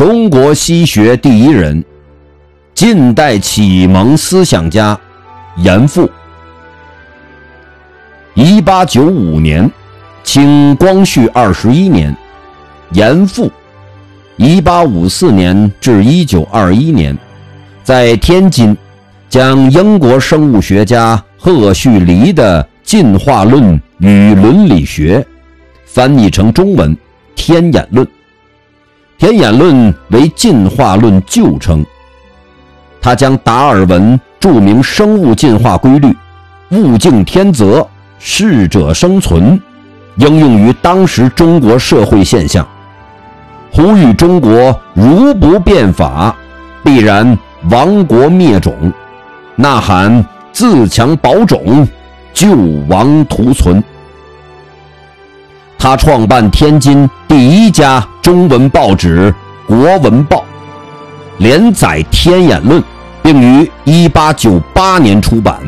[0.00, 1.84] 中国西学第一人，
[2.74, 4.98] 近代启蒙思想家，
[5.58, 6.10] 严复。
[8.32, 9.70] 一八九五年，
[10.24, 12.16] 清光绪二十一年，
[12.92, 13.52] 严复。
[14.36, 17.14] 一八五四年至一九二一年，
[17.84, 18.74] 在天津，
[19.28, 25.22] 将英国生物学家赫胥黎的进化论与伦理学
[25.84, 26.96] 翻译成中文
[27.34, 28.06] 《天演论》。
[29.20, 31.84] 天演论为进化论旧称。
[33.02, 36.16] 他将达尔文著名生物进化规律
[36.72, 37.86] “物竞天择，
[38.18, 39.60] 适者生存”
[40.16, 42.66] 应用于当时中国社会现象，
[43.70, 46.34] 呼吁中国如不变法，
[46.82, 47.38] 必然
[47.70, 48.90] 亡国灭种，
[49.54, 51.86] 呐喊自强保种，
[52.32, 52.56] 救
[52.88, 53.84] 亡图存。
[55.78, 59.32] 他创办天津第一家中文报纸
[59.66, 60.38] 《国文报》，
[61.38, 62.80] 连载《天演论》，
[63.22, 65.58] 并于1898年出版。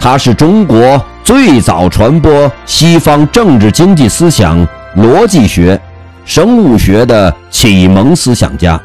[0.00, 5.80] 他是中国最早传播西方政治经济思想、逻辑学、
[6.24, 8.78] 生物学的启蒙思想家，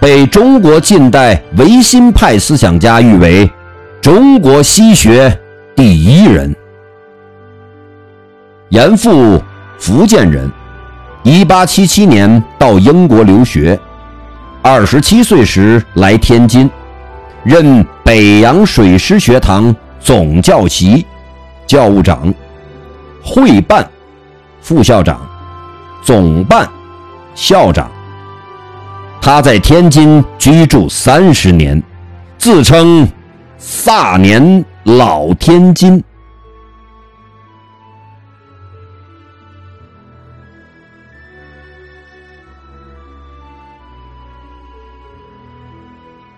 [0.00, 3.48] 被中国近代维新派思想家誉为
[4.00, 5.38] “中国西学
[5.76, 6.54] 第一人”。
[8.70, 9.40] 严复，
[9.78, 10.50] 福建人
[11.24, 13.78] ，1877年到英国留学
[14.62, 16.70] ，27岁时来天津，
[17.44, 21.04] 任北洋水师学堂总教习、
[21.66, 22.32] 教务长、
[23.22, 23.88] 会办、
[24.60, 25.20] 副校长、
[26.02, 26.68] 总办、
[27.34, 27.90] 校长。
[29.20, 31.82] 他在天津居住三十年，
[32.38, 33.06] 自称
[33.58, 36.02] “萨年老天津”。